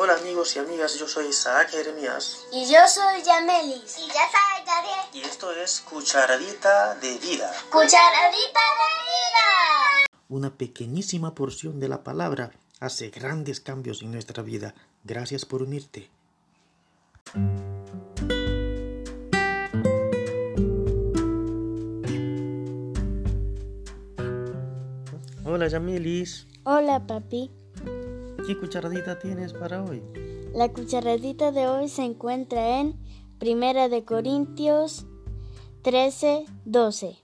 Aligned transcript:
Hola 0.00 0.14
amigos 0.14 0.54
y 0.54 0.60
amigas, 0.60 0.94
yo 0.98 1.08
soy 1.08 1.26
Isaac 1.26 1.70
Jeremías 1.70 2.38
Y 2.52 2.70
yo 2.70 2.78
soy 2.86 3.20
Yamelis. 3.22 3.98
Y 3.98 4.06
yo 4.06 4.14
soy 4.14 4.64
Gabriel. 4.64 5.06
y 5.12 5.20
esto 5.22 5.50
es 5.52 5.80
Cucharadita 5.80 6.94
de 6.96 7.18
Vida, 7.18 7.52
Cucharadita 7.70 8.60
de 8.78 8.88
vida. 9.08 10.08
una 10.28 10.50
pequeñísima 10.56 11.34
porción 11.34 11.80
de 11.80 11.88
la 11.88 12.04
palabra 12.04 12.52
hace 12.80 13.10
grandes 13.10 13.60
cambios 13.60 14.02
en 14.02 14.12
nuestra 14.12 14.42
vida. 14.42 14.74
Gracias 15.04 15.44
por 15.44 15.62
unirte. 15.62 16.08
Hola 25.44 25.68
Yamelis, 25.68 26.46
Hola, 26.64 27.06
papi. 27.06 27.50
¿Qué 28.48 28.56
cucharadita 28.56 29.18
tienes 29.18 29.52
para 29.52 29.84
hoy? 29.84 30.02
La 30.54 30.72
cucharadita 30.72 31.52
de 31.52 31.68
hoy 31.68 31.90
se 31.90 32.02
encuentra 32.02 32.80
en 32.80 32.94
Primera 33.38 33.90
de 33.90 34.06
Corintios 34.06 35.04
13, 35.82 36.46
12. 36.64 37.18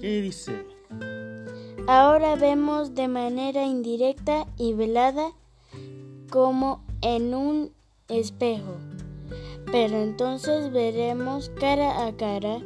¿Qué 0.00 0.20
dice? 0.20 0.66
Ahora 1.86 2.34
vemos 2.34 2.96
de 2.96 3.06
manera 3.06 3.64
indirecta 3.64 4.48
y 4.56 4.72
velada 4.72 5.30
como 6.30 6.84
en 7.00 7.32
un 7.32 7.70
espejo, 8.08 8.74
pero 9.70 10.02
entonces 10.02 10.72
veremos 10.72 11.52
cara 11.60 12.08
a 12.08 12.16
cara. 12.16 12.58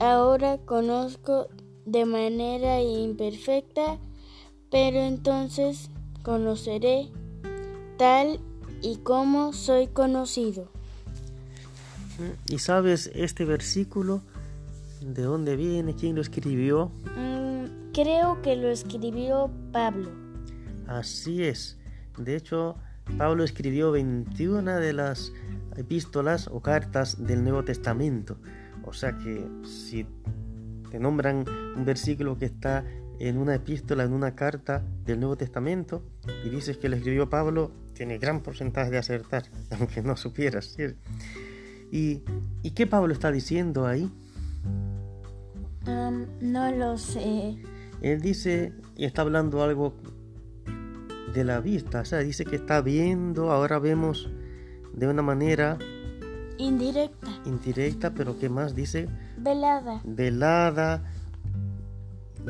Ahora 0.00 0.58
conozco 0.58 1.46
de 1.84 2.06
manera 2.06 2.82
imperfecta, 2.82 4.00
pero 4.68 4.98
entonces 4.98 5.90
conoceré 6.26 7.08
tal 7.98 8.40
y 8.82 8.96
como 8.96 9.52
soy 9.52 9.86
conocido. 9.86 10.68
¿Y 12.48 12.58
sabes 12.58 13.12
este 13.14 13.44
versículo? 13.44 14.22
¿De 15.00 15.22
dónde 15.22 15.54
viene? 15.54 15.94
¿Quién 15.94 16.16
lo 16.16 16.20
escribió? 16.20 16.90
Mm, 17.16 17.92
creo 17.92 18.42
que 18.42 18.56
lo 18.56 18.68
escribió 18.70 19.52
Pablo. 19.70 20.10
Así 20.88 21.44
es. 21.44 21.78
De 22.18 22.34
hecho, 22.34 22.74
Pablo 23.16 23.44
escribió 23.44 23.92
21 23.92 24.80
de 24.80 24.92
las 24.94 25.32
epístolas 25.76 26.48
o 26.48 26.60
cartas 26.60 27.24
del 27.24 27.44
Nuevo 27.44 27.62
Testamento. 27.62 28.36
O 28.84 28.92
sea 28.92 29.16
que 29.16 29.48
si 29.62 30.04
te 30.90 30.98
nombran 30.98 31.44
un 31.76 31.84
versículo 31.84 32.36
que 32.36 32.46
está 32.46 32.84
en 33.18 33.38
una 33.38 33.54
epístola, 33.54 34.04
en 34.04 34.12
una 34.12 34.34
carta 34.34 34.82
del 35.04 35.20
Nuevo 35.20 35.36
Testamento, 35.36 36.02
y 36.44 36.50
dices 36.50 36.78
que 36.78 36.88
lo 36.88 36.96
escribió 36.96 37.30
Pablo, 37.30 37.70
tiene 37.94 38.18
gran 38.18 38.42
porcentaje 38.42 38.90
de 38.90 38.98
acertar, 38.98 39.44
aunque 39.78 40.02
no 40.02 40.16
supieras. 40.16 40.66
¿sí? 40.76 40.84
¿Y, 41.90 42.22
¿Y 42.62 42.70
qué 42.72 42.86
Pablo 42.86 43.12
está 43.12 43.30
diciendo 43.30 43.86
ahí? 43.86 44.10
Um, 45.86 46.26
no 46.40 46.70
lo 46.72 46.98
sé. 46.98 47.56
Él 48.02 48.20
dice 48.20 48.72
y 48.96 49.04
está 49.04 49.22
hablando 49.22 49.62
algo 49.62 49.94
de 51.32 51.44
la 51.44 51.60
vista, 51.60 52.00
o 52.00 52.04
sea, 52.04 52.20
dice 52.20 52.44
que 52.44 52.56
está 52.56 52.80
viendo, 52.80 53.50
ahora 53.52 53.78
vemos 53.78 54.30
de 54.94 55.06
una 55.06 55.22
manera 55.22 55.78
Indirecta, 56.58 57.28
indirecta, 57.44 58.14
pero 58.14 58.38
que 58.38 58.48
más 58.48 58.74
dice 58.74 59.08
velada. 59.36 60.00
velada, 60.04 61.04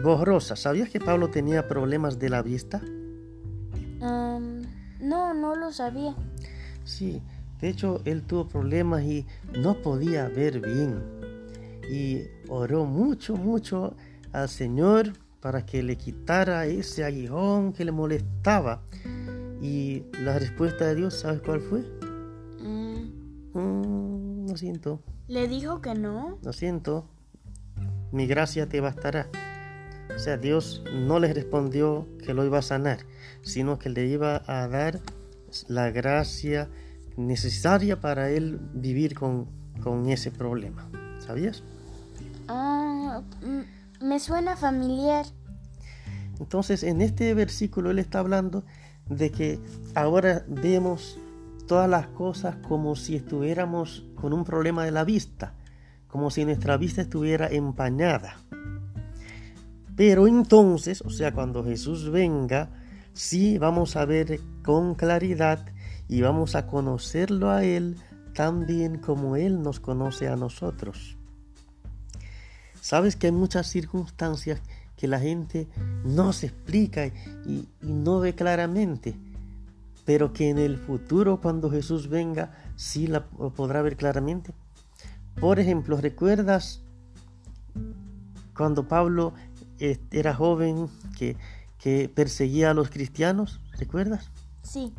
borrosa. 0.03 0.57
¿Sabías 0.57 0.89
que 0.89 1.01
Pablo 1.01 1.31
tenía 1.31 1.67
problemas 1.69 2.19
de 2.19 2.29
la 2.31 2.43
vista? 2.43 2.81
Um, 4.01 4.63
no, 5.01 5.35
no 5.35 5.55
lo 5.55 5.73
sabía. 5.73 6.15
Sí, 6.85 7.23
de 7.61 7.69
hecho 7.69 8.01
él 8.05 8.23
tuvo 8.23 8.49
problemas 8.49 9.03
y 9.03 9.27
no 9.59 9.81
podía 9.83 10.29
ver 10.29 10.61
bien. 10.61 11.03
Y 11.91 12.23
oró 12.49 12.85
mucho, 12.85 13.37
mucho 13.37 13.95
al 14.33 14.49
Señor 14.49 15.13
para 15.41 15.65
que 15.65 15.83
le 15.83 15.97
quitara 15.97 16.67
ese 16.67 17.05
aguijón 17.05 17.73
que 17.73 17.85
le 17.85 17.93
molestaba. 17.93 18.83
Y 19.63 20.03
la 20.23 20.39
respuesta 20.39 20.87
de 20.87 20.97
Dios, 20.97 21.15
¿sabes 21.15 21.41
cuál 21.41 21.61
fue? 21.61 21.81
Mm, 22.61 23.27
Mm, 23.55 24.49
lo 24.51 24.57
siento, 24.59 25.01
Le 25.29 25.49
dijo 25.49 25.81
que 25.81 25.95
no. 25.95 26.39
lo 26.43 26.53
siento. 26.53 27.07
Mi 28.13 28.27
gracia 28.27 28.69
te 28.69 28.81
bastará. 28.81 29.29
O 30.17 30.19
sea, 30.19 30.39
Dios 30.39 30.83
no 30.93 31.21
le 31.21 31.35
respondió 31.35 32.09
que 32.25 32.33
lo 32.33 32.45
iba 32.45 32.59
a 32.59 32.63
sanar, 32.63 33.01
sino 33.43 33.79
que 33.79 33.91
le 33.91 34.07
iba 34.07 34.43
a 34.47 34.67
dar 34.67 35.01
la 35.69 35.91
gracia 35.91 36.71
necesaria 37.19 38.01
para 38.01 38.31
él 38.31 38.59
vivir 38.73 39.15
con, 39.15 39.47
con 39.83 40.09
ese 40.09 40.31
problema. 40.31 40.89
¿Sabías? 41.21 41.63
Ah, 42.49 43.21
mm, 43.43 44.07
me 44.07 44.19
suena 44.19 44.57
familiar. 44.57 45.27
Entonces, 46.41 46.83
en 46.83 47.03
este 47.03 47.35
versículo 47.35 47.91
él 47.91 47.99
está 47.99 48.21
hablando 48.21 48.65
de 49.11 49.31
que 49.31 49.61
ahora 49.95 50.45
vemos 50.49 51.19
todas 51.67 51.91
las 51.91 52.07
cosas 52.07 52.57
como 52.69 52.97
si 52.97 53.17
estuviéramos 53.17 54.07
con 54.15 54.33
un 54.33 54.45
problema 54.45 54.85
de 54.85 54.93
la 54.93 55.05
vista, 55.05 55.53
como 56.09 56.31
si 56.31 56.47
nuestra 56.47 56.79
vista 56.79 57.03
estuviera 57.03 57.49
empañada. 57.49 58.37
Pero 59.97 60.27
entonces, 60.27 61.01
o 61.03 61.11
sea, 61.11 61.33
cuando 61.33 61.65
Jesús 61.65 62.11
venga, 62.11 62.69
sí 63.15 63.57
vamos 63.57 63.97
a 63.97 64.05
ver 64.05 64.41
con 64.63 64.95
claridad 64.95 65.65
y 66.07 66.21
vamos 66.21 66.55
a 66.55 66.67
conocerlo 66.67 67.51
a 67.51 67.65
Él 67.65 67.97
tan 68.35 68.67
bien 68.67 68.99
como 68.99 69.37
Él 69.37 69.63
nos 69.63 69.81
conoce 69.81 70.29
a 70.29 70.37
nosotros. 70.37 71.17
Sabes 72.83 73.17
que 73.17 73.29
hay 73.29 73.33
muchas 73.33 73.69
circunstancias 73.69 74.61
que 74.97 75.09
la 75.09 75.19
gente 75.19 75.67
no 76.05 76.33
se 76.35 76.47
explica 76.47 77.07
y, 77.07 77.67
y 77.83 77.93
no 77.93 78.21
ve 78.21 78.35
claramente, 78.35 79.17
pero 80.05 80.33
que 80.35 80.51
en 80.51 80.59
el 80.59 80.77
futuro 80.77 81.41
cuando 81.41 81.71
Jesús 81.71 82.09
venga 82.09 82.53
sí 82.77 83.07
la 83.07 83.25
podrá 83.25 83.81
ver 83.81 83.97
claramente. 83.97 84.53
Por 85.41 85.59
ejemplo, 85.59 85.97
¿recuerdas 85.97 86.83
cuando 88.57 88.89
Pablo 88.89 89.35
era 89.79 90.35
joven 90.35 90.89
que, 91.19 91.37
que 91.79 92.09
perseguía 92.09 92.71
a 92.71 92.75
los 92.75 92.91
cristianos? 92.91 93.61
¿Recuerdas? 93.79 94.31
Sí. 94.63 94.93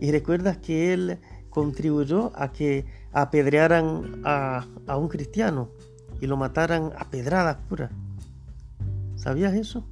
Y 0.00 0.10
recuerdas 0.10 0.58
que 0.58 0.92
él 0.92 1.18
contribuyó 1.50 2.32
a 2.34 2.52
que 2.52 2.86
apedrearan 3.12 4.22
a, 4.24 4.66
a 4.86 4.96
un 4.96 5.08
cristiano 5.08 5.70
y 6.20 6.26
lo 6.26 6.36
mataran 6.36 6.92
a 6.96 7.10
pedradas 7.10 7.56
puras. 7.68 7.90
¿Sabías 9.16 9.54
eso? 9.54 9.84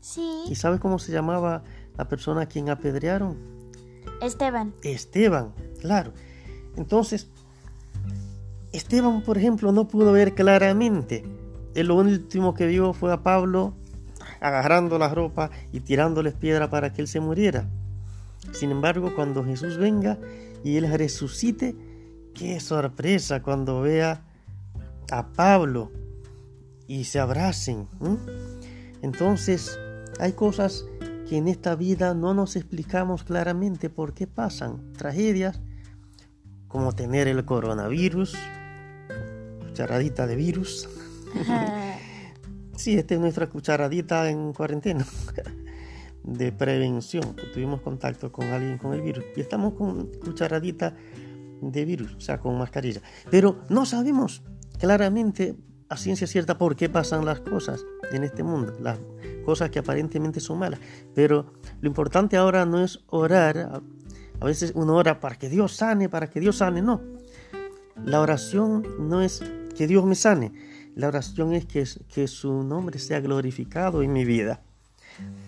Sí. 0.00 0.44
¿Y 0.48 0.54
sabes 0.54 0.80
cómo 0.80 0.98
se 0.98 1.12
llamaba 1.12 1.62
la 1.96 2.08
persona 2.08 2.42
a 2.42 2.46
quien 2.46 2.68
apedrearon? 2.68 3.36
Esteban. 4.20 4.74
Esteban, 4.82 5.52
claro. 5.80 6.12
Entonces, 6.76 7.28
Esteban, 8.72 9.22
por 9.22 9.38
ejemplo, 9.38 9.72
no 9.72 9.88
pudo 9.88 10.12
ver 10.12 10.34
claramente. 10.34 11.24
Lo 11.84 11.96
último 11.96 12.54
que 12.54 12.66
vio 12.66 12.92
fue 12.92 13.12
a 13.12 13.22
Pablo 13.22 13.74
agarrando 14.40 14.98
la 14.98 15.08
ropa 15.08 15.50
y 15.72 15.80
tirándoles 15.80 16.34
piedra 16.34 16.70
para 16.70 16.92
que 16.92 17.02
él 17.02 17.08
se 17.08 17.20
muriera. 17.20 17.68
Sin 18.52 18.70
embargo, 18.70 19.14
cuando 19.14 19.44
Jesús 19.44 19.76
venga 19.76 20.18
y 20.64 20.76
él 20.76 20.90
resucite, 20.92 21.74
qué 22.34 22.60
sorpresa 22.60 23.42
cuando 23.42 23.80
vea 23.80 24.22
a 25.10 25.32
Pablo 25.32 25.90
y 26.86 27.04
se 27.04 27.18
abracen. 27.18 27.88
Entonces, 29.02 29.78
hay 30.18 30.32
cosas 30.32 30.86
que 31.28 31.36
en 31.36 31.48
esta 31.48 31.74
vida 31.74 32.14
no 32.14 32.34
nos 32.34 32.56
explicamos 32.56 33.24
claramente 33.24 33.90
por 33.90 34.14
qué 34.14 34.26
pasan. 34.26 34.92
Tragedias 34.92 35.60
como 36.68 36.92
tener 36.92 37.26
el 37.26 37.44
coronavirus, 37.44 38.36
cucharadita 39.60 40.26
de 40.26 40.36
virus. 40.36 40.88
Sí, 42.76 42.94
esta 42.98 43.14
es 43.14 43.20
nuestra 43.20 43.48
cucharadita 43.48 44.28
en 44.28 44.52
cuarentena 44.52 45.06
de 46.22 46.52
prevención. 46.52 47.34
Tuvimos 47.54 47.80
contacto 47.80 48.30
con 48.30 48.48
alguien 48.48 48.78
con 48.78 48.92
el 48.92 49.00
virus 49.00 49.24
y 49.34 49.40
estamos 49.40 49.74
con 49.74 50.06
cucharadita 50.24 50.94
de 51.62 51.84
virus, 51.84 52.14
o 52.14 52.20
sea, 52.20 52.38
con 52.38 52.58
mascarilla. 52.58 53.00
Pero 53.30 53.62
no 53.70 53.86
sabemos 53.86 54.42
claramente 54.78 55.56
a 55.88 55.96
ciencia 55.96 56.26
cierta 56.26 56.58
por 56.58 56.76
qué 56.76 56.88
pasan 56.88 57.24
las 57.24 57.40
cosas 57.40 57.84
en 58.12 58.24
este 58.24 58.42
mundo, 58.42 58.74
las 58.80 58.98
cosas 59.44 59.70
que 59.70 59.78
aparentemente 59.78 60.40
son 60.40 60.58
malas. 60.58 60.80
Pero 61.14 61.52
lo 61.80 61.88
importante 61.88 62.36
ahora 62.36 62.66
no 62.66 62.82
es 62.82 63.00
orar, 63.06 63.82
a, 64.38 64.44
veces 64.44 64.72
uno 64.74 64.96
ora 64.96 65.20
para 65.20 65.36
que 65.36 65.48
Dios 65.48 65.74
sane, 65.76 66.08
para 66.08 66.28
que 66.28 66.40
Dios 66.40 66.58
sane, 66.58 66.82
no. 66.82 67.00
La 68.04 68.20
oración 68.20 68.86
no 69.08 69.22
es 69.22 69.42
que 69.76 69.86
Dios 69.86 70.04
me 70.04 70.14
sane, 70.14 70.52
la 70.96 71.08
oración 71.08 71.52
es 71.52 71.66
que, 71.66 72.26
su 72.26 72.64
nombre 72.64 72.98
sea 72.98 73.20
glorificado 73.20 74.02
en 74.02 74.14
mi 74.14 74.24
vida. 74.24 74.62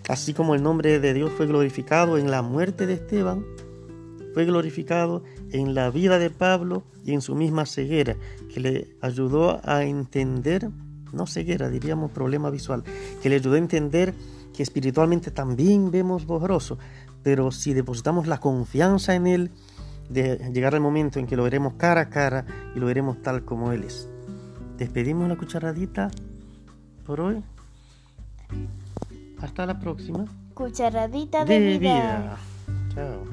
Así 0.07 0.35
como 0.35 0.53
el 0.53 0.61
nombre 0.61 0.99
de 0.99 1.13
Dios 1.15 1.31
fue 1.35 1.47
glorificado 1.47 2.19
en 2.19 2.29
la 2.29 2.43
muerte 2.43 2.85
de 2.85 2.93
Esteban, 2.93 3.43
fue 4.35 4.45
glorificado 4.45 5.23
en 5.51 5.73
la 5.73 5.89
vida 5.89 6.19
de 6.19 6.29
Pablo 6.29 6.83
y 7.03 7.13
en 7.13 7.21
su 7.21 7.33
misma 7.33 7.65
ceguera, 7.65 8.15
que 8.53 8.59
le 8.59 8.87
ayudó 9.01 9.59
a 9.63 9.83
entender, 9.83 10.69
no 11.11 11.25
ceguera, 11.25 11.67
diríamos 11.69 12.11
problema 12.11 12.51
visual, 12.51 12.83
que 13.21 13.29
le 13.29 13.37
ayudó 13.37 13.55
a 13.55 13.59
entender 13.59 14.13
que 14.53 14.61
espiritualmente 14.61 15.31
también 15.31 15.89
vemos 15.89 16.27
borroso, 16.27 16.77
pero 17.23 17.51
si 17.51 17.73
depositamos 17.73 18.27
la 18.27 18.39
confianza 18.39 19.15
en 19.15 19.25
Él, 19.25 19.51
de 20.09 20.51
llegar 20.53 20.75
al 20.75 20.81
momento 20.81 21.17
en 21.17 21.25
que 21.25 21.35
lo 21.35 21.43
veremos 21.43 21.73
cara 21.73 22.01
a 22.01 22.09
cara 22.09 22.45
y 22.75 22.79
lo 22.79 22.85
veremos 22.85 23.19
tal 23.23 23.45
como 23.45 23.71
Él 23.71 23.83
es. 23.83 24.09
Despedimos 24.79 25.27
la 25.27 25.35
cucharadita 25.35 26.09
por 27.05 27.19
hoy. 27.19 27.43
Hasta 29.41 29.65
la 29.65 29.77
próxima. 29.77 30.23
Cucharadita 30.53 31.43
de, 31.43 31.59
De 31.59 31.77
vida. 31.77 31.79
vida. 31.79 32.37
Chao. 32.95 33.28